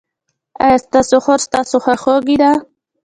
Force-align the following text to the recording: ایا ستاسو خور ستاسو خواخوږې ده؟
ایا 0.63 0.77
ستاسو 0.85 1.17
خور 1.23 1.39
ستاسو 1.47 1.75
خواخوږې 1.83 2.35
ده؟ 2.41 2.51